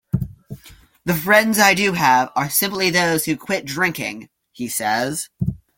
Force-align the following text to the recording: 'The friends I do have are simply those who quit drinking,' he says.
'The 1.05 1.13
friends 1.13 1.59
I 1.59 1.75
do 1.75 1.93
have 1.93 2.31
are 2.35 2.49
simply 2.49 2.89
those 2.89 3.25
who 3.25 3.37
quit 3.37 3.65
drinking,' 3.65 4.29
he 4.51 4.67
says. 4.67 5.29